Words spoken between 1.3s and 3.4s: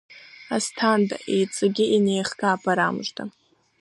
иҵегь инеихга, барамыжда!